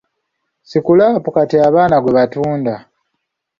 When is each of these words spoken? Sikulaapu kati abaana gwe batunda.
Sikulaapu 0.69 1.29
kati 1.35 1.55
abaana 1.67 1.95
gwe 2.03 2.15
batunda. 2.17 2.75